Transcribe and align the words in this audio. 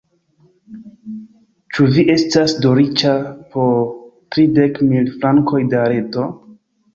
Ĉu 1.75 1.85
vi 1.97 2.05
estas 2.13 2.55
do 2.63 2.71
riĉa 2.79 3.11
po 3.53 3.67
tridek 4.37 4.81
mil 4.89 5.13
frankoj 5.21 5.61
da 5.77 5.85
rento? 5.95 6.27